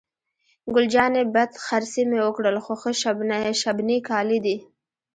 ګل 0.73 0.85
جانې: 0.93 1.23
بد 1.33 1.51
خرڅي 1.65 2.03
مې 2.09 2.19
وکړل، 2.23 2.55
خو 2.63 2.73
ښه 2.81 2.91
شبني 3.63 3.97
کالي 4.09 4.39
دي. 4.45 4.57